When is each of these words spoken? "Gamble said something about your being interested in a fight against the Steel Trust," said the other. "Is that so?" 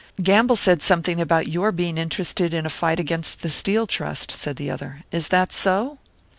"Gamble 0.23 0.55
said 0.55 0.81
something 0.81 1.21
about 1.21 1.47
your 1.47 1.71
being 1.71 1.99
interested 1.99 2.55
in 2.55 2.65
a 2.65 2.71
fight 2.71 2.99
against 2.99 3.43
the 3.43 3.49
Steel 3.49 3.85
Trust," 3.85 4.31
said 4.31 4.55
the 4.55 4.71
other. 4.71 5.03
"Is 5.11 5.27
that 5.27 5.53
so?" 5.53 5.99